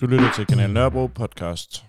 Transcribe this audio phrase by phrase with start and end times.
[0.00, 1.84] Du lytter til Kanal Nørrebro podcast.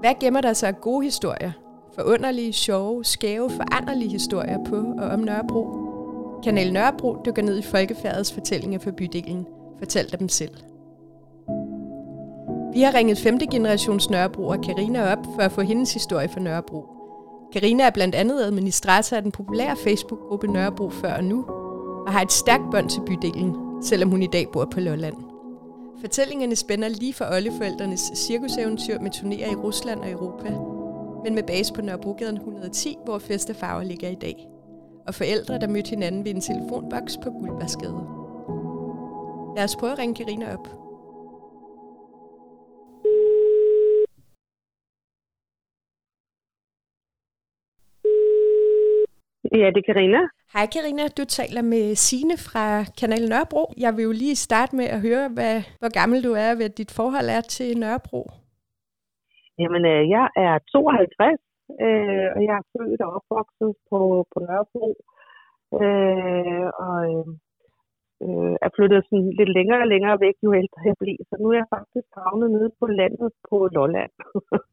[0.00, 1.52] Hvad gemmer der sig af gode historier?
[1.94, 5.68] Forunderlige, sjove, skæve, foranderlige historier på og om Nørrebro?
[6.44, 9.46] Kanal Nørrebro dykker ned i folkefærdets fortællinger for bydelen.
[9.78, 10.54] Fortæl dem selv.
[12.72, 13.38] Vi har ringet 5.
[13.38, 16.86] generations Nørrebro og Karina op for at få hendes historie for Nørrebro.
[17.52, 21.59] Karina er blandt andet administrator af den populære Facebook-gruppe Nørrebro før og nu,
[22.06, 25.16] og har et stærkt bånd til bydelen, selvom hun i dag bor på Lolland.
[26.00, 30.50] Fortællingerne spænder lige fra oldeforældrenes cirkuseventyr med turnéer i Rusland og Europa,
[31.24, 34.46] men med base på Nørrebrogaden 110, hvor Festefarver ligger i dag.
[35.06, 38.00] Og forældre, der mødte hinanden ved en telefonboks på Guldbærsgade.
[39.56, 40.68] Lad os prøve at ringe Karina op.
[49.58, 50.20] Ja, det er Karina.
[50.54, 52.64] Hej Karina, du taler med Sine fra
[52.98, 53.64] Kanal Nørrebro.
[53.84, 56.92] Jeg vil jo lige starte med at høre, hvad, hvor gammel du er, hvad dit
[56.98, 58.22] forhold er til Nørrebro.
[59.62, 61.40] Jamen, øh, jeg er 52,
[61.84, 64.00] øh, og jeg er født og opvokset på,
[64.32, 64.88] på Nørrebro.
[65.82, 67.00] Øh, og
[68.24, 71.22] øh, er flyttet sådan lidt længere og længere væk, jo ældre jeg bliver.
[71.28, 74.12] Så nu er jeg faktisk havnet nede på landet på Lolland.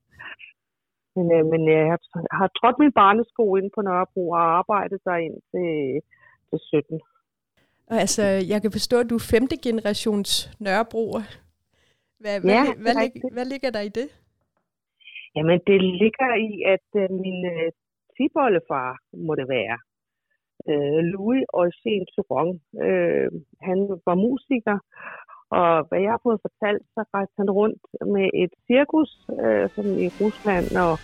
[1.18, 1.98] Men, øh, men øh, jeg
[2.40, 5.70] har trådt min barnesko ind på Nørrebro og arbejdet der ind til,
[6.50, 7.02] til 17.
[7.92, 11.24] Og altså, jeg kan forstå, at du er femte generations Nørrebroer.
[12.22, 14.08] Hvad, Ja, hvad, hvad, lig, hvad ligger der i det?
[15.36, 17.72] Jamen, det ligger i, at øh, min øh,
[18.16, 18.90] tibollefar
[19.28, 19.78] må det være.
[20.70, 22.52] Øh, Louis Eugène Turon.
[22.86, 23.28] Øh,
[23.68, 24.78] han var musiker,
[25.50, 27.82] og hvad jeg har fået fortalt, så rejste han rundt
[28.16, 29.12] med et cirkus,
[29.44, 30.96] øh, sådan i Rusland og,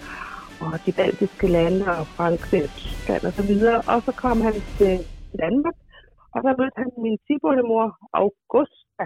[0.64, 3.80] og de baltiske lande og Frankrig og Tyskland og så videre.
[3.92, 4.96] Og så kom han til
[5.44, 5.78] Danmark,
[6.34, 7.86] og så mødte han min tibollemor,
[8.22, 9.06] Augusta,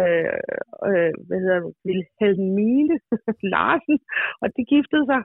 [0.00, 0.40] øh,
[0.88, 2.96] øh, hvad hedder det, Vilhelmine
[3.52, 3.98] Larsen,
[4.42, 5.22] og de giftede sig.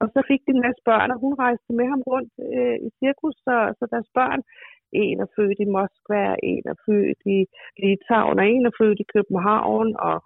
[0.00, 2.88] Og så fik de en masse børn, og hun rejste med ham rundt øh, i
[3.00, 4.40] cirkus, så, så deres børn,
[5.02, 6.22] en er født i Moskva,
[6.52, 7.38] en er født i
[7.82, 9.88] Litauen, og en er født i København.
[10.08, 10.16] Og,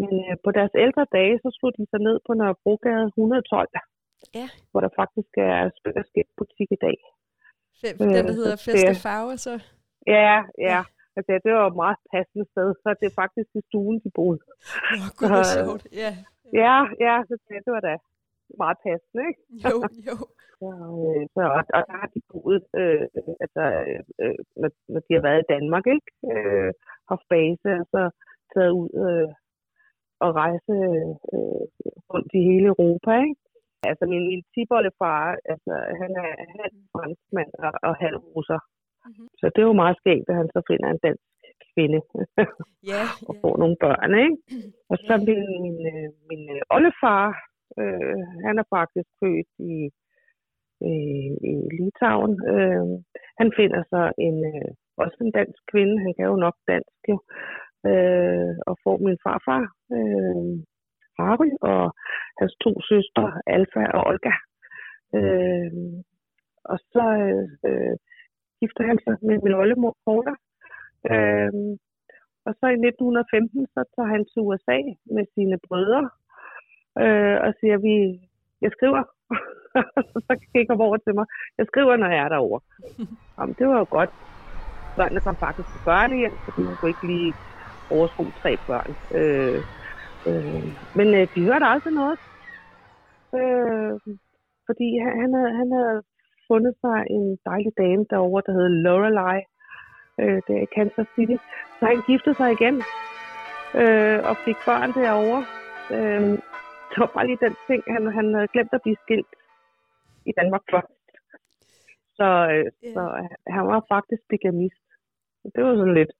[0.00, 3.68] men øh, på deres ældre dage, så slog de sig ned på Nørrebrogade 112,
[4.38, 4.46] Ja.
[4.70, 6.04] hvor der faktisk er spil og
[6.38, 6.96] butik i dag.
[7.84, 9.54] Øh, Den, der hedder så Feste det- Farver, så?
[10.18, 10.36] Ja,
[10.70, 10.80] ja.
[11.16, 14.40] Altså, det var et meget passende sted, så det er faktisk i stuen, de boede.
[15.00, 15.84] Nå, gud, hvor Så- sjovt.
[16.04, 16.12] Ja,
[16.64, 16.76] Ja,
[17.06, 17.94] ja, så det, det var da
[18.62, 19.42] meget passende, ikke?
[19.68, 19.76] jo,
[20.08, 20.16] jo.
[20.60, 20.68] Så,
[21.04, 23.04] øh, så, og, og der har de boet, øh,
[23.44, 23.62] altså,
[24.22, 26.10] øh, når, når de har været i Danmark, ikke?
[26.32, 26.70] Øh,
[27.10, 28.02] haft base, og så
[28.54, 29.28] taget ud øh,
[30.24, 30.74] og rejse
[31.34, 31.62] øh,
[32.10, 33.42] rundt i hele Europa, ikke?
[33.90, 36.30] Altså, min, min tibollefar, altså, han er
[36.60, 38.60] halv franskmand og, og halv russer.
[39.06, 39.26] Mhm.
[39.40, 41.26] Så det er jo meget skægt, at han så finder en dansk
[41.72, 42.00] kvinde
[42.92, 43.40] Ja, og ja.
[43.42, 44.36] får nogle børn, ikke?
[44.90, 47.24] Og så min, min, øh, min øh, oldefar,
[47.80, 49.74] øh, han er faktisk født i,
[50.86, 52.34] øh, i Litauen.
[52.54, 52.86] Øh,
[53.40, 57.16] han finder så en, øh, også en dansk kvinde, han kan jo nok dansk jo,
[57.90, 59.64] øh, og får min farfar,
[59.96, 60.54] øh,
[61.18, 61.84] Harry, og
[62.40, 64.34] hans to søstre, Alfa og Olga.
[65.18, 65.72] Øh,
[66.72, 67.06] og så
[67.68, 67.96] øh,
[68.60, 70.34] gifter han sig med min oldemor, Paula.
[71.12, 71.52] Øh,
[72.46, 74.78] og så i 1915, så tager han til USA
[75.16, 76.02] med sine brødre
[77.02, 77.94] øh, og siger, vi,
[78.62, 79.02] jeg skriver.
[80.26, 81.26] så kigger han over til mig.
[81.58, 82.60] Jeg skriver, når jeg er derovre.
[83.38, 84.12] Jamen, det var jo godt.
[84.96, 87.34] Børnene kom faktisk til børnehjem, fordi man kunne ikke lige
[87.90, 88.90] overskue tre børn.
[89.18, 89.60] Øh,
[90.28, 90.64] øh,
[90.98, 92.18] men øh, de hørte aldrig noget.
[93.38, 93.92] Øh,
[94.68, 95.98] fordi han, han, havde, han havde
[96.50, 99.38] fundet sig en dejlig dame derovre, der hed Lorelei,
[100.20, 101.36] øh, der i Kansas City.
[101.78, 102.76] Så han giftede sig igen
[103.80, 105.42] øh, og fik børn derovre.
[105.96, 106.22] Øh,
[106.90, 109.32] det var bare lige den ting, han, han havde glemt at blive skilt
[110.30, 110.92] i Danmark først.
[112.18, 112.92] Så, øh, Ja.
[112.94, 113.02] så
[113.56, 114.84] han var faktisk bigamist.
[115.54, 116.12] Det var sådan lidt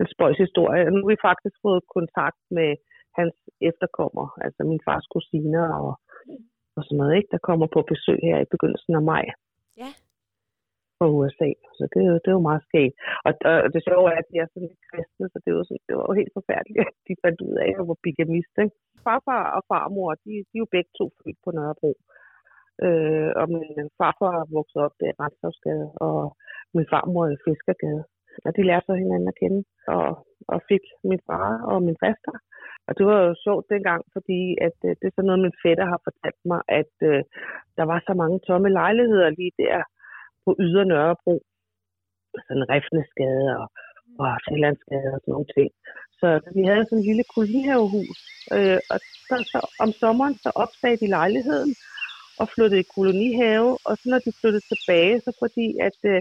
[0.00, 0.82] en spøjs historie.
[0.92, 2.70] Nu har vi faktisk fået kontakt med
[3.18, 3.36] hans
[3.70, 5.92] efterkommer, altså min fars kusiner og,
[6.76, 7.30] og sådan noget, ikke?
[7.34, 9.24] der kommer på besøg her i begyndelsen af maj
[9.82, 9.90] Ja.
[10.98, 11.50] fra USA.
[11.78, 12.94] Så det, det jo meget skægt.
[13.26, 13.32] Og,
[13.64, 15.94] og det sjove er, at de er sådan lidt kristne, så det var, sådan, det
[15.98, 18.54] var jo helt forfærdeligt, at de fandt ud af, at jeg var bigamist.
[18.64, 18.76] Ikke?
[19.06, 21.92] Farfar og farmor, de, de er jo begge to født på Nørrebro.
[22.86, 26.18] Øh, og min farfar voksede op der i Retshavsgade, og
[26.76, 28.02] min farmor i Fiskergade.
[28.46, 29.60] Og de lærte så hinanden at kende,
[29.96, 30.08] og,
[30.52, 32.34] og fik min far og min faster.
[32.88, 35.86] Og det var jo sjovt dengang, fordi at, øh, det er sådan noget, min fætter
[35.92, 37.22] har fortalt mig, at øh,
[37.78, 39.76] der var så mange tomme lejligheder lige der
[40.44, 41.34] på Yder Nørrebro.
[42.46, 43.04] sådan riftende
[43.60, 43.66] og,
[44.22, 45.70] og Sjællandsgade og sådan nogle ting.
[46.20, 48.18] Så vi havde sådan en lille kolonihavehus,
[48.56, 48.98] øh, og
[49.28, 51.72] så, så, om sommeren så opsagde de lejligheden
[52.40, 56.20] og flyttede i kolonihave, og så når de flyttede tilbage, så fordi at øh,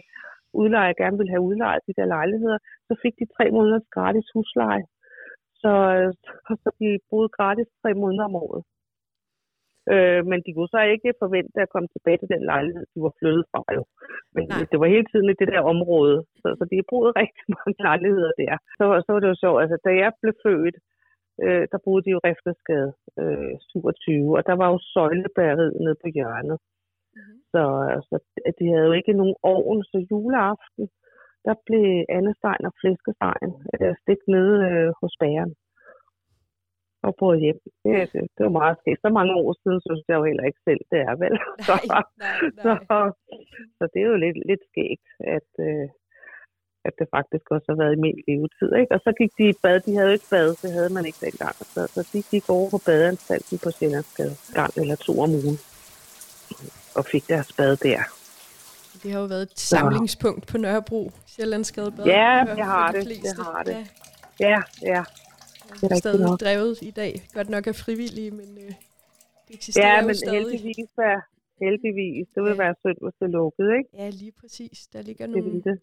[0.61, 4.85] udlejer gerne ville have udlejet de der lejligheder, så fik de tre måneders gratis husleje.
[5.61, 6.09] Så, øh,
[6.63, 8.63] så de boede gratis tre måneder om året.
[9.93, 13.13] Øh, men de kunne så ikke forvente at komme tilbage til den lejlighed, de var
[13.19, 13.83] flyttet fra jo.
[14.35, 14.65] Men Nej.
[14.71, 17.75] det var hele tiden i det der område, så, så de har boet rigtig mange
[17.87, 18.55] lejligheder der.
[18.77, 20.77] Så, så var det jo sjovt, altså da jeg blev født,
[21.43, 22.91] øh, der boede de jo Riftersgade
[23.21, 26.57] øh, 27, og der var jo søjlebæreriet nede på hjørnet.
[27.15, 27.39] Mm-hmm.
[27.51, 27.61] Så
[27.95, 28.15] altså,
[28.59, 30.85] de havde jo ikke nogen ovn, så juleaften,
[31.45, 31.87] der blev
[32.17, 35.53] andestein og flæskestein øh, stik nede øh, hos bæren
[37.07, 37.59] og brød hjem.
[37.83, 39.01] Det, det, det var meget skægt.
[39.01, 41.35] Så mange år siden synes jeg jo heller ikke selv, det er vel.
[41.71, 42.63] Nej, nej, nej.
[42.63, 42.71] Så,
[43.77, 45.87] så det er jo lidt, lidt skægt, at, øh,
[46.87, 48.69] at det faktisk også har været i min levetid.
[48.81, 48.91] Ikke?
[48.95, 49.79] Og så gik de i bad.
[49.85, 51.55] De havde jo ikke bad, det havde man ikke dengang.
[51.73, 55.57] Så, så de gik over på badeanstalten på Sjællandsgade gang eller to om ugen
[56.97, 58.01] og fik deres bad der.
[59.03, 62.05] Det har jo været et samlingspunkt på Nørrebro, Sjællandsgade Bad.
[62.05, 63.07] Ja, det har det.
[63.07, 63.77] Det har det.
[64.39, 65.03] Ja, ja.
[65.81, 66.39] Det er stadig nok.
[66.39, 67.13] drevet i dag.
[67.33, 68.73] Godt nok er frivillige, men øh,
[69.47, 70.33] det eksisterer ja, men jo stadig.
[70.33, 71.19] heldigvis er
[71.65, 72.27] heldigvis.
[72.35, 72.63] Det vil ja.
[72.63, 73.89] være synd, hvis det lukkede, ikke?
[73.93, 74.87] Ja, lige præcis.
[74.93, 75.79] Der ligger nogle det det.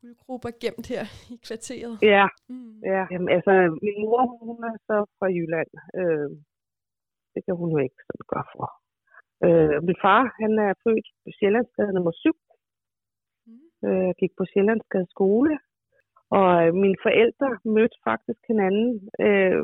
[0.00, 1.04] Guldgrupper gemt her
[1.34, 1.94] i kvarteret.
[2.14, 2.74] Ja, mm.
[2.92, 3.02] ja.
[3.12, 3.52] Jamen, altså,
[3.86, 5.70] min mor, hun er så fra Jylland.
[6.00, 6.30] Øh,
[7.34, 8.66] det kan hun jo ikke sådan gøre for.
[9.46, 12.36] Øh, min far, han er født på Sjællandsgade nummer 7.
[13.46, 13.88] Mm.
[13.88, 15.52] Øh, gik på Sjællandsgade skole
[16.38, 18.88] og øh, mine forældre mødte faktisk hinanden,
[19.26, 19.62] øh,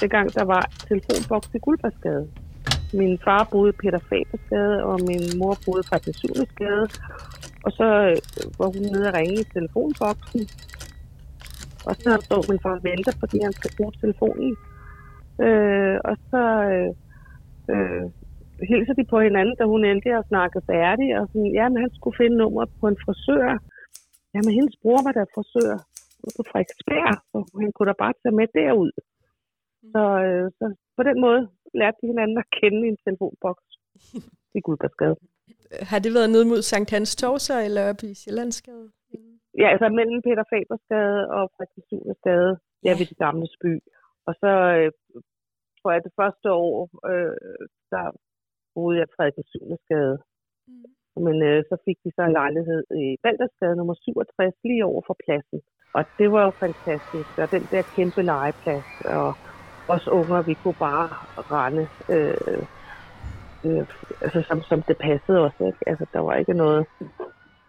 [0.00, 2.24] dengang der var telefonboks i Guldbergsgade.
[3.00, 6.86] Min far boede i Peter Fabersgade, og min mor boede i Fabersgade.
[7.66, 8.18] Og så øh,
[8.58, 10.42] var hun nede og ringe i telefonboksen.
[11.88, 14.52] Og så stod min far og venter, fordi han skal bruge telefonen.
[15.46, 16.90] Øh, og så øh,
[17.72, 18.04] øh,
[18.70, 21.08] hilser de på hinanden, da hun endte at snakke færdig.
[21.18, 23.48] Og sådan, ja, men han skulle finde nummer på en frisør.
[24.34, 25.76] Jamen, hendes bror var der frisør
[26.36, 28.92] på Frederiksberg, så han kunne da bare tage med derud.
[28.96, 29.90] Mm.
[29.92, 30.64] Så, øh, så
[30.96, 31.40] på den måde
[31.80, 33.66] lærte de hinanden at kende i en telefonboks
[34.58, 35.16] i Gudbergsgade.
[35.90, 38.86] Har det været ned mod Sankt Hans Torv så, eller oppe i Sjællandsgade?
[39.60, 42.52] Ja, altså mellem Peter Fabersgade og Frederiksbergsgade,
[42.84, 43.72] ja, ved det gamle by.
[44.28, 44.90] Og så øh,
[45.78, 46.74] tror jeg, det første år,
[47.10, 47.36] øh,
[47.92, 48.06] der
[48.74, 50.16] boede jeg i Frederiksbergsgade.
[50.68, 50.84] Mm.
[51.26, 55.16] Men øh, så fik de så en lejlighed i Baldersgade nummer 67, lige over for
[55.24, 55.60] pladsen.
[55.96, 57.30] Og det var jo fantastisk.
[57.42, 59.28] Og den der kæmpe legeplads, og
[59.94, 61.08] os unger, vi kunne bare
[61.54, 61.84] rende,
[62.14, 62.62] øh,
[63.64, 63.86] øh,
[64.24, 65.56] altså som, som det passede os.
[65.68, 65.78] Ikke?
[65.86, 66.86] Altså, der var ikke noget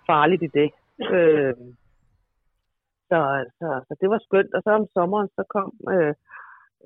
[0.09, 0.69] farligt i det.
[1.15, 1.55] Øh,
[3.09, 3.19] så,
[3.59, 4.53] så, så det var skønt.
[4.53, 6.13] Og så om sommeren, så kom øh,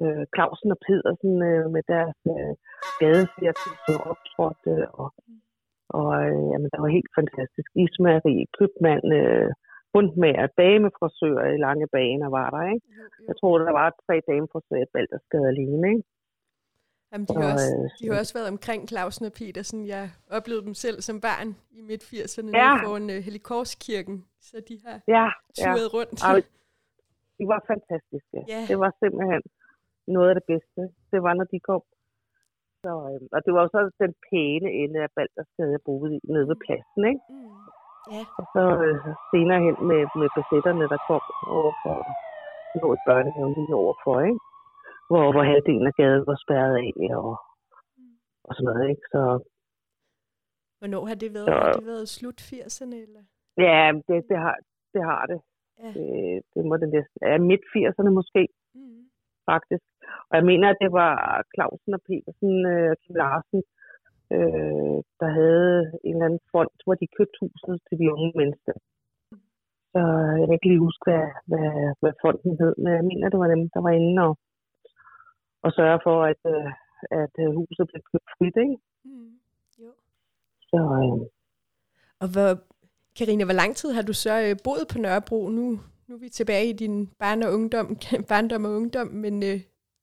[0.01, 2.53] øh, Clausen og Pedersen øh, med deres øh,
[2.99, 5.13] gadefirtel, som optrådte, og
[5.99, 7.69] og øh, jamen, der var helt fantastisk.
[7.83, 9.49] Ismageri, købmand, øh,
[9.93, 12.85] bundmager, damefrisører i lange baner var der, ikke?
[13.27, 16.03] Jeg tror, der var tre damefrisører i Baldersgade alene, ikke?
[17.13, 19.79] Jamen, de, har også, øh, de har også været omkring Clausen og Petersen.
[19.93, 20.03] Jeg
[20.37, 22.71] oplevede dem selv som barn i midt-80'erne ja.
[22.83, 24.17] foran uh, Helikorskirken,
[24.47, 25.27] så de har ja,
[25.59, 25.95] turet ja.
[25.97, 26.17] rundt.
[26.23, 26.31] Ja,
[27.37, 28.37] de var fantastiske.
[28.53, 28.61] Ja.
[28.69, 29.43] Det var simpelthen
[30.15, 30.81] noget af det bedste.
[31.11, 31.83] Det var, når de kom
[32.83, 36.19] så, øh, og det var jo så den pæne ende af Baldersgade, jeg boede i,
[36.33, 37.23] nede ved pladsen, ikke?
[37.29, 37.63] Mm.
[38.13, 38.23] Ja.
[38.39, 38.97] Og så øh,
[39.31, 41.23] senere hen med, med besætterne, der kom
[41.57, 41.97] overfor,
[42.81, 44.41] lå et børnehave lige overfor, ikke?
[45.09, 46.91] Hvor, hvor halvdelen af gaden var spærret af,
[47.21, 47.33] og,
[47.97, 48.15] mm.
[48.47, 49.05] og sådan noget, ikke?
[49.13, 49.21] Så,
[50.79, 51.47] Hvornår har det været?
[51.49, 53.23] Så, har det været slut 80'erne, eller?
[53.67, 54.55] Ja, det, det, har,
[54.93, 55.39] det har det.
[55.81, 55.89] Ja.
[55.97, 56.07] Det,
[56.53, 57.17] det må det næsten.
[57.29, 58.41] Ja, midt 80'erne måske,
[58.75, 59.03] mm.
[59.51, 59.85] faktisk.
[60.29, 61.13] Og jeg mener, at det var
[61.53, 63.61] Clausen og Petersen øh, og Kim Larsen,
[64.35, 68.73] øh, der havde en eller anden fond, hvor de købte huset til de unge mennesker.
[69.93, 70.01] Så
[70.39, 71.69] jeg kan ikke lige huske, hvad, hvad,
[72.01, 74.33] hvad fonden hed, men jeg mener, det var dem, der var inde og,
[75.65, 76.71] og sørge for, at, øh,
[77.21, 78.77] at huset blev købt frit, ikke?
[79.05, 79.33] Mm,
[79.83, 79.91] jo.
[80.69, 81.27] Så, øh,
[82.21, 82.49] og hvor,
[83.17, 85.39] Karina, hvor lang tid har du så øh, boet på Nørrebro?
[85.57, 85.65] Nu,
[86.07, 87.87] nu er vi tilbage i din barn og ungdom,
[88.29, 89.59] barndom og ungdom, men øh,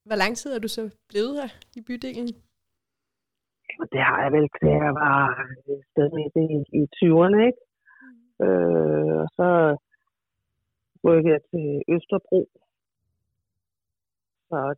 [0.07, 2.27] hvor lang tid er du så blevet her i bydelen?
[3.93, 5.17] Det har jeg vel til jeg var
[6.17, 6.47] midt i,
[6.79, 7.61] i 20'erne, ikke?
[8.39, 8.45] Mm.
[8.45, 9.49] Øh, og så
[11.05, 12.41] rykkede jeg til Østerbro.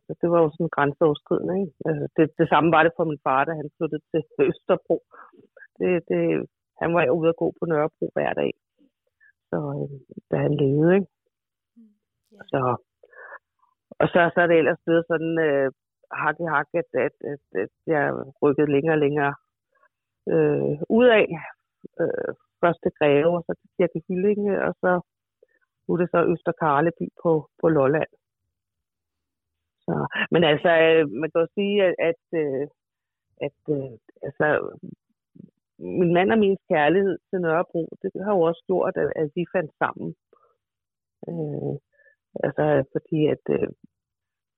[0.06, 1.74] Så det, var jo sådan grænseoverskridende, ikke?
[1.88, 4.96] Altså, det, det samme var det for min far, da han flyttede til Østerbro.
[5.78, 6.22] Det, det,
[6.80, 8.52] han var jo ude at gå på Nørrebro hver dag.
[9.50, 9.98] Så øh,
[10.30, 10.94] da han levede.
[10.96, 11.08] Ikke?
[12.32, 12.42] Ja.
[12.50, 12.60] Så,
[14.00, 15.68] og så, så er det ellers blevet sådan øh,
[16.22, 18.04] hak i hak, at, at, at, at jeg
[18.42, 19.34] rykkede længere og længere
[20.32, 21.26] øh, ud af.
[22.00, 24.90] Øh, først til Greve, og så til Kirke Hyllinge, og så
[25.84, 28.12] nu er det så Øster Karleby på, på Lolland.
[29.86, 29.94] Så,
[30.32, 32.66] men altså, øh, man kan jo sige, at, at, øh,
[33.46, 33.92] at øh,
[34.26, 34.46] altså,
[35.78, 39.44] min mand og min kærlighed til Nørrebro, det har jo også gjort, at, at vi
[39.54, 40.14] fandt sammen.
[41.28, 41.74] Øh,
[42.44, 43.68] altså, fordi at øh,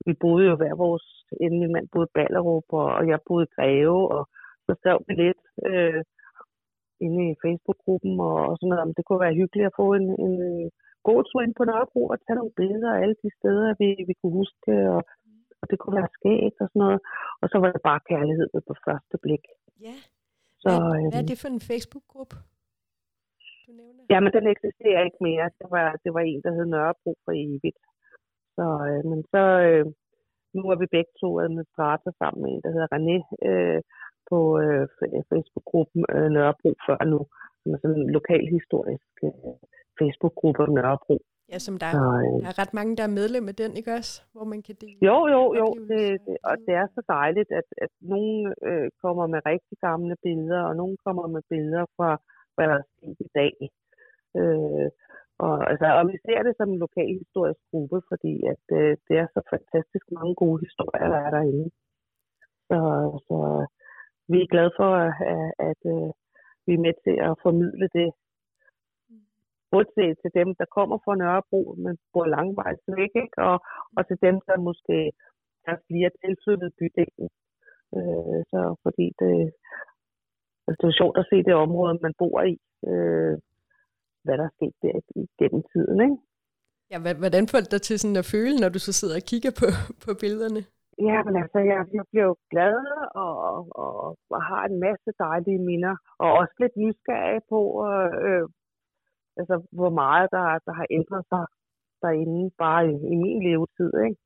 [0.06, 1.06] vi boede jo hver vores,
[1.40, 4.28] inden min mand boede i Ballerup, og, og jeg boede i Greve, og
[4.66, 6.02] så skrev vi lidt øh,
[7.00, 10.08] inde i Facebook-gruppen, og, og sådan noget, om det kunne være hyggeligt at få en,
[10.26, 10.36] en
[11.08, 14.14] god tur ind på Nørrebro og tage nogle billeder af alle de steder, vi, vi
[14.20, 15.00] kunne huske, og,
[15.60, 17.00] og det kunne være skægt og sådan noget.
[17.42, 19.44] Og så var det bare kærlighed på første blik.
[19.86, 19.96] Ja.
[20.62, 22.36] Så, Hvad, hvad er øhm, det for en Facebook-gruppe,
[23.64, 24.02] du nævner?
[24.12, 25.46] Jamen, den eksisterer ikke mere.
[25.60, 27.82] Det var, det var en, der hed Nørrebro for evigt.
[28.56, 29.84] Så, øh, men så, øh,
[30.56, 33.80] nu er vi begge to administrator sammen med en, der hedder René, øh,
[34.30, 34.84] på øh,
[35.30, 37.20] Facebook-gruppen øh, Nørrebro før nu,
[37.60, 39.56] som er sådan en lokalhistorisk øh,
[40.00, 41.16] Facebook-gruppe om Nørrebro.
[41.52, 43.72] Ja, som der, Så, er, øh, der er ret mange, der er medlem af den,
[43.80, 44.14] ikke også?
[44.34, 44.98] Hvor man kan dele.
[45.08, 48.88] Jo, jo, jo, det, det, og og det er så dejligt, at, at nogen øh,
[49.02, 52.10] kommer med rigtig gamle billeder, og nogen kommer med billeder fra,
[52.54, 53.54] hvad der er sket i dag.
[54.38, 54.88] Øh,
[55.44, 59.16] og, altså, og vi ser det som en lokal historisk gruppe, fordi at, øh, det
[59.22, 61.68] er så fantastisk mange gode historier, der er derinde.
[62.68, 62.78] Så,
[63.28, 63.36] så
[64.28, 66.10] vi er glade for, at, at, at øh,
[66.66, 68.08] vi er med til at formidle det.
[69.72, 73.38] Både til, dem, der kommer fra Nørrebro, men bor langvejs væk, ikke?
[73.50, 73.56] Og,
[73.96, 74.96] og til dem, der måske
[75.70, 77.28] er flere tilflyttet bydelen.
[77.96, 79.34] Øh, så fordi det,
[80.66, 82.54] altså, det er sjovt at se det område, man bor i,
[82.90, 83.34] øh,
[84.24, 84.96] hvad der er sket der
[85.40, 86.18] gennem tiden, ikke?
[86.90, 89.52] Ja, hvordan får det dig til sådan at føle, når du så sidder og kigger
[89.60, 89.66] på,
[90.04, 90.62] på billederne?
[91.08, 92.76] Ja, men altså, jeg, jeg bliver jo glad
[93.24, 93.34] og,
[93.84, 97.60] og, og har en masse dejlige minder, og også lidt nysgerrig på,
[98.26, 98.44] øh,
[99.40, 101.44] altså, hvor meget der, der har ændret sig
[102.02, 104.18] derinde, bare i, i min levetid, ikke?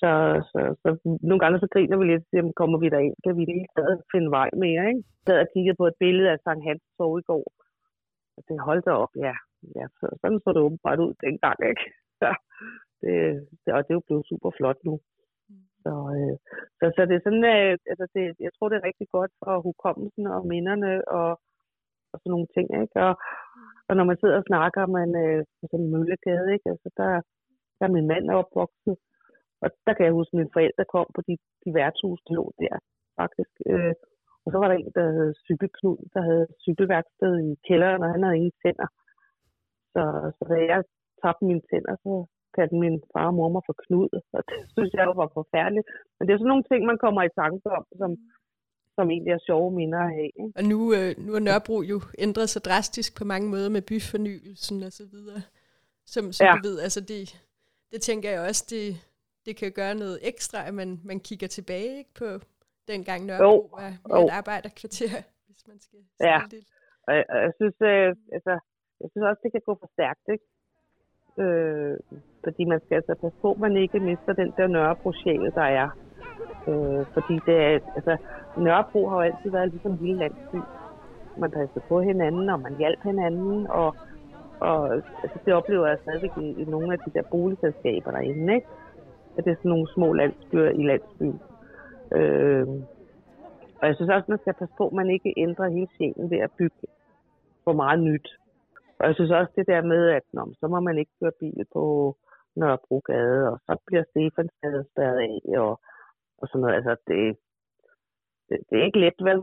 [0.00, 0.10] Så,
[0.50, 0.88] så, så
[1.28, 3.98] nogle gange så griner vi lidt jamen, siger, kommer vi derind, kan vi lige stadig
[4.12, 5.02] finde vej mere, ikke?
[5.06, 7.44] Jeg sad og kiggede på et billede af Sankt Hans Torv i går,
[8.36, 9.34] og det holdt op, ja.
[9.78, 11.84] ja så, sådan så det åbenbart ud dengang, ikke?
[12.20, 12.30] Så,
[13.02, 13.14] det,
[13.62, 14.94] det, og det er jo blevet super flot nu.
[15.82, 16.36] Så, øh,
[16.78, 19.54] så, så det er sådan, øh, altså det, jeg tror, det er rigtig godt for
[19.66, 21.30] hukommelsen og minderne og,
[22.14, 22.96] og sådan nogle ting, ikke?
[23.06, 23.14] Og,
[23.88, 25.40] og når man sidder og snakker, man øh,
[25.70, 26.66] sådan en møllegade, ikke?
[26.74, 27.10] Altså der,
[27.78, 28.96] der er min mand er opvokset,
[29.62, 32.44] og der kan jeg huske, at mine forældre kom på de, de værtshus, der lå
[32.62, 32.76] der,
[33.20, 33.54] faktisk.
[33.70, 33.94] Øh,
[34.44, 38.22] og så var der en, der hed Cykelknud, der havde cykelværksted i kælderen, og han
[38.22, 38.88] havde ingen tænder.
[39.94, 40.02] Så,
[40.36, 40.80] så da jeg
[41.22, 42.12] tabte mine tænder, så
[42.54, 45.86] kaldte min far og mor mig for Knud, og det synes jeg var forfærdeligt.
[46.14, 48.10] Men det er sådan nogle ting, man kommer i tanke om, som,
[48.96, 50.26] som egentlig er sjove minder at have.
[50.42, 50.52] Ikke?
[50.56, 54.82] Og nu, øh, nu er Nørrebro jo ændret sig drastisk på mange måder med byfornyelsen
[54.82, 55.40] og så videre.
[56.06, 56.52] Som, som Ja.
[56.52, 57.22] du ved, altså det,
[57.92, 58.86] det tænker jeg også, det,
[59.46, 62.24] det kan gøre noget ekstra, at man, man kigger tilbage ikke, på
[62.88, 63.68] dengang Nørrebro Jo,
[64.08, 64.26] var jo.
[64.26, 65.10] et arbejderkvarter,
[65.46, 66.40] hvis man skal Ja.
[66.50, 66.62] det.
[67.06, 68.52] Og jeg, jeg synes, øh, altså,
[69.00, 70.46] jeg synes også, det kan gå for stærkt, ikke?
[71.42, 71.96] Øh,
[72.44, 75.10] fordi man skal altså passe på, at man ikke mister den der nørrebro
[75.58, 75.88] der er.
[76.68, 78.16] Øh, fordi det er, altså,
[78.56, 80.56] Nørrebro har jo altid været ligesom en lille landsby.
[81.38, 83.96] Man passede på hinanden, og man hjalp hinanden, og,
[84.60, 88.66] og altså, det oplever jeg stadigvæk i, i nogle af de der boligselskaber derinde, ikke?
[89.36, 91.40] At det er sådan nogle små landsbyer i landsbyen.
[92.12, 92.66] Øh,
[93.80, 96.38] og jeg synes også, man skal passe på, at man ikke ændrer hele sjælen ved
[96.38, 96.76] at bygge
[97.64, 98.28] for meget nyt.
[98.98, 101.64] Og jeg synes også det der med, at nå, så må man ikke køre bil
[101.72, 102.16] på
[102.56, 105.80] Nørrebrogade, og så bliver Stefansgade spærret af, og,
[106.44, 106.76] og sådan noget.
[106.78, 107.18] Altså, det,
[108.48, 109.40] det, det er ikke let, vel?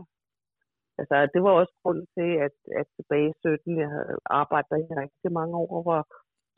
[1.00, 4.78] Altså, det var også grunden til, at, at tilbage i 17, jeg havde arbejdet der
[4.78, 6.00] i rigtig mange år, hvor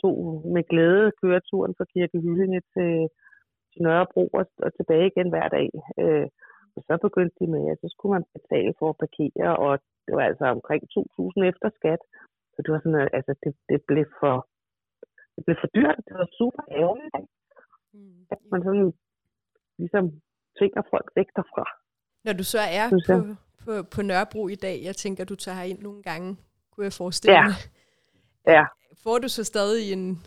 [0.03, 0.17] tog
[0.55, 2.93] med glæde køreturen fra Kirke Hyllinge til,
[3.71, 5.69] til Nørrebro og, og tilbage igen hver dag.
[6.03, 6.29] Øh,
[6.77, 9.73] og så begyndte de med, at så skulle man betale for at parkere, og
[10.07, 12.03] det var altså omkring 2.000 efter skat.
[12.53, 14.37] Så det var sådan, altså, det, det, blev for,
[15.35, 15.99] det blev for dyrt.
[16.09, 17.15] Det var super ærgerligt?
[17.95, 18.27] Mm.
[18.31, 18.93] at man sådan
[19.79, 20.05] ligesom
[20.58, 21.64] tvinger folk væk derfra.
[22.25, 23.14] Når du så er på,
[23.64, 26.37] på, på Nørrebro i dag, jeg tænker, du tager ind nogle gange,
[26.70, 27.44] kunne jeg forestille Ja.
[27.44, 27.54] mig.
[28.46, 28.64] Ja,
[29.02, 30.18] Får du så stadig en,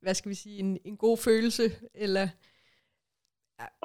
[0.00, 1.62] hvad skal vi sige, en, en god følelse,
[1.94, 2.26] eller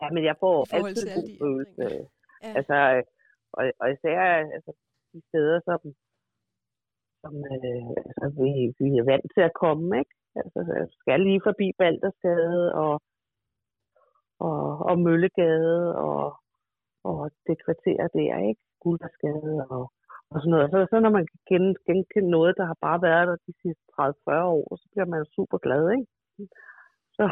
[0.02, 2.08] ja men jeg får altid en god følelse.
[2.44, 2.54] Ja.
[2.58, 3.04] Altså,
[3.54, 4.20] og, og især
[4.56, 4.72] altså,
[5.14, 5.80] de steder, som,
[7.22, 10.14] som øh, altså, vi, vi er vant til at komme, ikke?
[10.36, 12.94] Altså, jeg skal lige forbi Baldersgade og,
[14.48, 16.24] og, og Møllegade og,
[17.10, 18.62] og det kvarter der, ikke?
[18.84, 19.84] Guldersgade og,
[20.32, 20.72] og sådan noget.
[20.74, 23.86] Så, så når man kan gen, genkende noget, der har bare været der de sidste
[24.00, 26.08] 30-40 år, så bliver man super glad, ikke?
[27.16, 27.24] Så,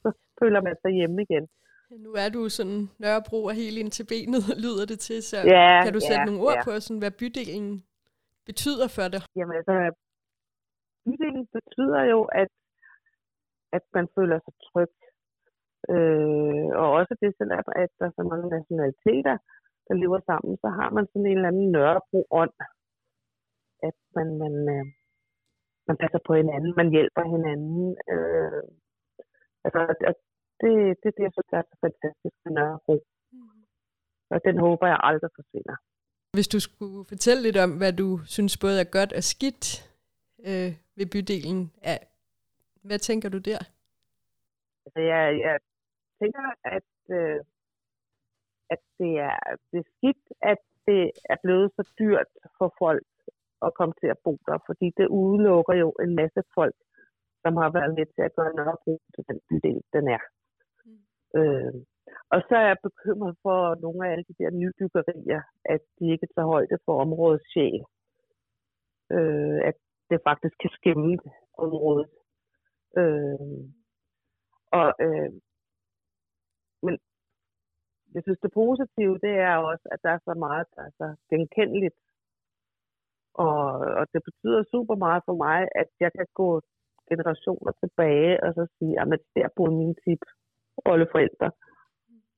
[0.00, 0.08] så
[0.40, 1.46] føler man sig hjemme igen.
[2.06, 5.84] Nu er du sådan Nørrebro og helt ind til benet, lyder det til, så Ja,
[5.84, 6.64] kan du sætte ja, nogle ord ja.
[6.64, 7.84] på, sådan, hvad bydelen
[8.46, 9.20] betyder for dig?
[9.36, 9.74] Jamen altså,
[11.04, 12.50] bydelen betyder jo, at,
[13.76, 14.92] at man føler sig tryg.
[15.92, 19.36] Øh, og også det, selvom at der er så mange nationaliteter,
[19.86, 22.56] der lever sammen, så har man sådan en eller anden Nørrebro-ånd.
[23.88, 24.84] At man, man, øh,
[25.88, 27.84] man passer på hinanden, man hjælper hinanden.
[28.14, 28.62] Øh,
[29.64, 30.16] altså, at
[30.60, 32.96] det, det er det, jeg synes, er så fantastisk med Nørrebro.
[34.32, 35.76] Og den håber jeg aldrig forsvinder.
[36.36, 39.64] Hvis du skulle fortælle lidt om, hvad du synes både er godt og skidt
[40.48, 41.98] øh, ved bydelen, er,
[42.88, 43.60] hvad tænker du der?
[44.84, 45.58] Altså, jeg, jeg
[46.24, 47.40] tænker, at, øh,
[48.74, 49.38] at det, er,
[49.70, 51.02] det er skidt, at det
[51.32, 53.06] er blevet så dyrt for folk
[53.66, 56.76] at komme til at bo der, fordi det udelukker jo en masse folk,
[57.42, 60.22] som har været med til at gøre Nørrebro til den bydel, den er.
[60.84, 61.38] Mm.
[61.38, 61.74] Øh,
[62.32, 66.28] og så er jeg bekymret for nogle af alle de der nybyggerier, at de ikke
[66.34, 67.80] tager højde for områdets sjæl.
[69.16, 69.76] Øh, at
[70.10, 71.18] det faktisk kan skæmme
[71.58, 72.08] området.
[73.00, 73.62] Øh,
[74.78, 75.30] og, øh,
[76.86, 76.94] men
[78.14, 81.08] jeg synes, det positive, det er også, at der er så meget, der er så
[81.30, 81.96] genkendeligt.
[83.34, 83.62] Og,
[84.00, 86.48] og det betyder super meget for mig, at jeg kan gå
[87.10, 90.22] generationer tilbage og så sige, at der boede mine tip
[90.92, 91.50] oldeforældre.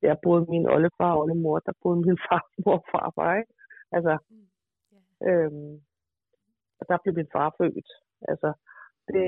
[0.01, 3.35] Der boede min oldefar og oldemor, der boede min far, mor og farfar.
[3.39, 3.53] Ikke?
[3.95, 4.13] Altså,
[5.27, 5.73] øhm,
[6.79, 7.89] og der blev min far født.
[8.31, 8.49] Altså,
[9.07, 9.27] det,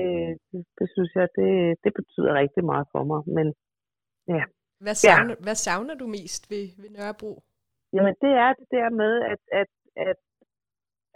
[0.50, 1.50] det, det synes jeg, det,
[1.84, 3.20] det betyder rigtig meget for mig.
[3.36, 3.46] Men
[4.28, 4.42] ja,
[4.84, 5.42] Hvad savner, ja.
[5.44, 7.32] hvad savner du mest ved, ved Nørrebro?
[7.94, 9.70] Jamen, det er det der med, at, at,
[10.08, 10.18] at,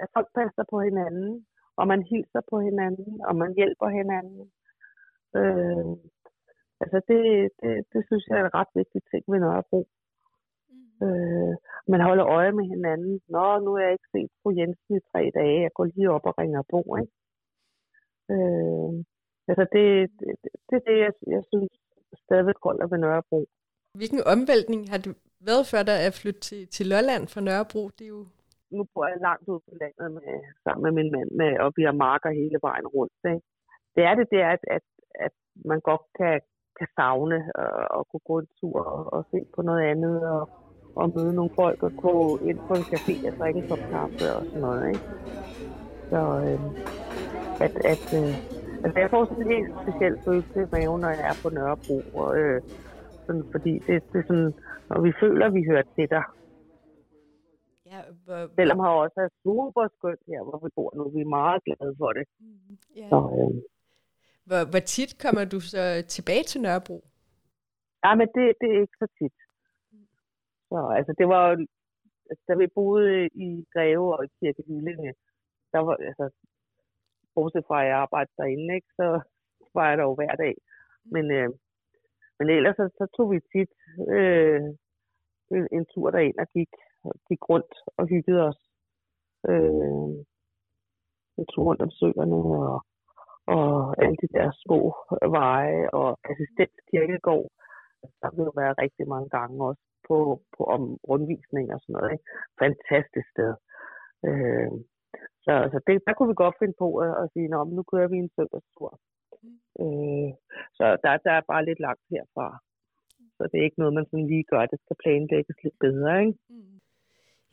[0.03, 1.47] at folk passer på hinanden,
[1.77, 4.45] og man hilser på hinanden, og man hjælper hinanden.
[5.39, 5.93] Øh,
[6.83, 7.23] altså, det,
[7.61, 9.81] det, det synes jeg er en ret vigtig ting ved Nørrebro.
[11.05, 11.55] Øh,
[11.93, 13.21] man holder øje med hinanden.
[13.35, 15.63] Nå, nu har jeg ikke set fru Jensen i tre dage.
[15.67, 17.15] Jeg går lige op og ringer på, ikke?
[18.35, 18.93] Øh,
[19.49, 19.87] altså, det,
[20.19, 21.73] det, det, det er det, jeg, jeg synes
[22.25, 23.41] stadigvæk holder ved Nørrebro.
[24.01, 25.17] Hvilken omvæltning har det
[25.49, 27.83] været for dig at flytte til, til Lolland fra Nørrebro?
[27.99, 28.27] Det er jo
[28.77, 31.83] nu bor jeg langt ude på landet med, sammen med min mand, med, og vi
[31.89, 33.21] har marker hele vejen rundt.
[33.35, 33.47] Ikke?
[33.95, 34.85] Det er det der, at, at,
[35.27, 35.35] at
[35.71, 36.35] man godt kan,
[36.79, 40.43] kan savne og, og kunne gå en tur og, og se på noget andet og,
[40.97, 42.15] og møde nogle folk og gå
[42.49, 44.83] ind på en café og drikke en kop kaffe og sådan noget.
[44.93, 45.05] Ikke?
[46.11, 46.61] Så øh,
[47.67, 48.33] at, at øh,
[48.85, 51.97] altså jeg får sådan en helt speciel følelse i maven, når jeg er på Nørrebro.
[52.21, 52.63] Og, øh,
[53.27, 54.53] sådan, fordi det, det er sådan,
[54.91, 56.25] når vi føler, at vi hører til dig.
[57.93, 61.03] Ja, hvor, Selvom her også er super skønt her, hvor vi bor nu.
[61.17, 62.25] Vi er meget glade for det.
[62.97, 63.09] ja.
[63.13, 63.55] Så, øh,
[64.49, 66.99] hvor, hvor tit kommer du så tilbage til Nørrebro?
[68.05, 69.37] ja, men det, det er ikke så tit.
[70.69, 71.55] Så altså, det var jo,
[72.31, 75.13] altså, da vi boede i Greve og i Kirke Hyllinge,
[75.73, 76.27] der var, altså,
[77.35, 79.07] bortset fra at jeg arbejdede derinde, ikke, så
[79.75, 80.55] var jeg der jo hver dag.
[81.15, 81.51] Men, øh,
[82.39, 83.73] men ellers så, så tog vi tit
[84.17, 84.61] øh,
[85.57, 86.73] en, en tur derind og gik,
[87.29, 88.61] gik rundt og hyggede os.
[89.49, 90.11] Øh,
[91.39, 92.81] en tur rundt om søerne og,
[93.47, 94.79] og alle de der små
[95.39, 97.51] veje og assistenskirkegård.
[98.23, 100.17] Der vil jo være rigtig mange gange også på,
[100.57, 102.13] på om rundvisning og sådan noget.
[102.13, 102.25] Ikke?
[102.63, 103.55] Fantastisk sted.
[104.29, 104.71] Øh,
[105.45, 108.09] så altså det, der kunne vi godt finde på at, at sige, men nu kører
[108.13, 108.91] vi en søndagstur.
[109.83, 110.31] Øh,
[110.79, 112.49] så der, der er bare lidt langt herfra.
[113.37, 114.67] Så det er ikke noget, man sådan lige gør.
[114.73, 116.39] Det skal planlægges lidt bedre, ikke?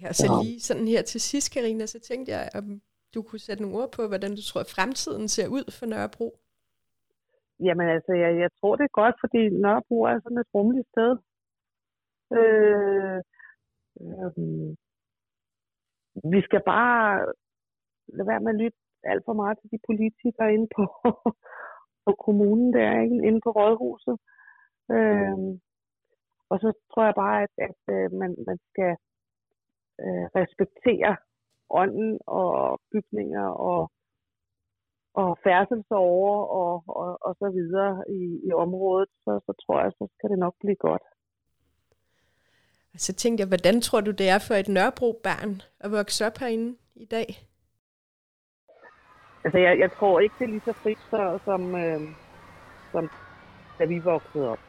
[0.01, 0.43] Ja, og så Ja.
[0.43, 2.81] lige sådan her til sidst, Karina, så tænkte jeg, om
[3.13, 6.27] du kunne sætte nogle ord på, hvordan du tror, fremtiden ser ud for Nørrebro.
[7.65, 11.11] Jamen altså, jeg, jeg tror det er godt, fordi Nørrebro er sådan et rummeligt sted.
[12.39, 13.19] Øh,
[14.01, 14.31] øh,
[16.33, 17.33] vi skal bare
[18.15, 20.83] lad være med at lytte alt for meget til de politikere inde på,
[22.05, 23.15] på kommunen der, ikke?
[23.27, 24.17] inde på rådhuset.
[24.95, 25.51] Øhm,
[26.51, 28.91] og så tror jeg bare, at, at øh, man, man skal
[30.03, 31.11] øh, respektere
[31.69, 33.91] ånden og bygninger og,
[35.13, 40.07] og færdselsårer og, og, og så videre i, i området, så, så tror jeg, så
[40.15, 41.05] skal det nok blive godt.
[42.97, 46.77] Så tænkte jeg, hvordan tror du, det er for et Nørrebro-barn at vokse op herinde
[46.95, 47.50] i dag?
[49.43, 52.01] Altså, jeg, jeg tror ikke, det er lige så frit så, som, øh,
[52.91, 53.09] som
[53.79, 54.59] da vi voksede op.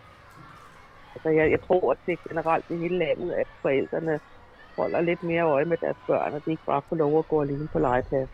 [1.15, 4.21] Altså, jeg, jeg tror, at det er generelt i hele landet, at forældrene
[4.79, 7.43] holder lidt mere øje med deres børn, og de ikke bare får lov at gå
[7.43, 8.31] alene på legeplads.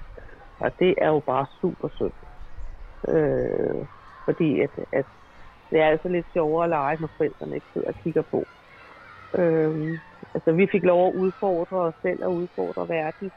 [0.61, 2.12] Og det er jo bare super synd.
[3.09, 3.87] Øh,
[4.24, 5.07] fordi at, at
[5.70, 8.48] det er altså lidt sjovere at lege, når forældrene ikke sidder og kigger på.
[9.38, 9.98] Øh,
[10.35, 13.33] altså, vi fik lov at udfordre os selv og udfordre verden,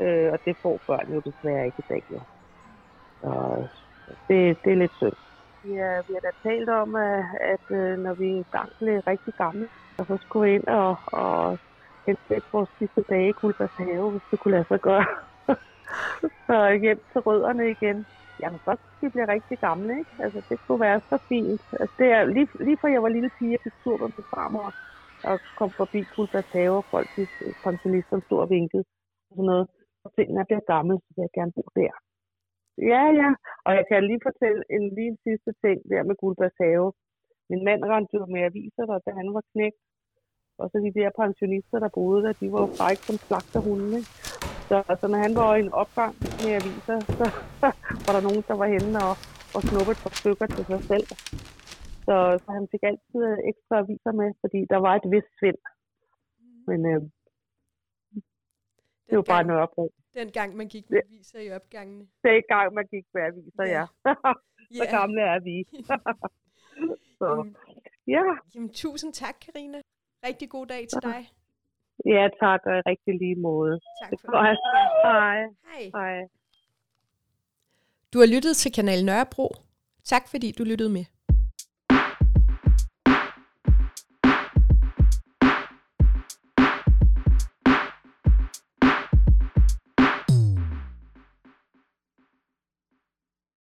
[0.00, 2.02] øh, og det får børn jo desværre ikke i dag.
[2.10, 2.20] Jo.
[3.20, 3.66] Så
[4.28, 5.18] det, det er lidt synd.
[5.64, 9.68] Ja, vi har da talt om, øh, at, at når vi engang blev rigtig gamle,
[9.98, 11.58] og så skulle vi ind og, og
[12.06, 15.06] hente vores sidste dage i Kulbers have, hvis det kunne lade sig gøre.
[16.46, 18.06] så hjem til rødderne igen.
[18.40, 20.10] Jamen, så vi bliver rigtig gamle, ikke?
[20.24, 21.60] Altså, det kunne være så fint.
[21.80, 24.68] Altså, det er lige, lige fra jeg var lille pige, jeg tur med min farmor,
[25.24, 27.26] og kom forbi Kulbers have, og folk, de
[27.64, 28.84] pensionister, stod og vinkede.
[29.28, 29.66] Og sådan noget.
[30.04, 31.94] Og tingene bliver gamle, så vil jeg gerne bo der.
[32.78, 33.30] Ja, ja.
[33.66, 36.92] Og jeg kan lige fortælle en lige en sidste ting der med Guldbergs have.
[37.50, 39.80] Min mand rendte jo med aviser der, da han var knægt.
[40.58, 43.98] Og så de der pensionister, der boede der, de var jo bare ikke som slagterhunde.
[44.68, 47.26] Så altså, når han var i en opgang med aviser, så
[48.04, 49.14] var der nogen, der var henne og,
[49.56, 51.06] og snuppet et par stykker til sig selv.
[52.06, 55.60] Så, så han fik altid ekstra aviser med, fordi der var et vist svind.
[56.68, 57.00] Men øh,
[59.08, 59.92] det var bare Nørrebro.
[60.14, 62.06] Den gang man gik med aviser i opgangene.
[62.22, 63.86] Den gang man gik med aviser, ja.
[64.06, 64.14] ja.
[64.78, 64.96] Så ja.
[64.98, 65.56] gamle er vi.
[67.18, 67.56] så, jamen,
[68.06, 68.22] ja.
[68.54, 69.78] Jamen, tusind tak, Karina.
[70.26, 71.30] Rigtig god dag til dig.
[72.06, 73.80] Ja, tak, og rigtig lige måde.
[74.02, 74.58] Tak for det.
[75.04, 75.42] Hej.
[75.64, 75.90] Hej.
[75.94, 76.28] Hej.
[78.12, 79.54] Du har lyttet til Kanal Nørrebro.
[80.04, 81.04] Tak fordi du lyttede med.